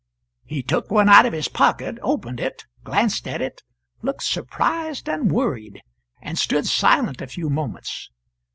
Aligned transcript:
He 0.45 0.63
took 0.63 0.89
one 0.89 1.07
out 1.09 1.27
of 1.27 1.33
his 1.33 1.47
pocket, 1.47 1.99
opened 2.01 2.39
it, 2.39 2.65
glanced 2.83 3.27
at 3.27 3.39
it, 3.39 3.61
looked 4.01 4.23
surprised 4.23 5.07
and 5.07 5.31
worried, 5.31 5.79
and 6.23 6.39
stood 6.39 6.65
silent 6.65 7.21
a 7.21 7.27
few 7.27 7.51
moments. 7.51 8.09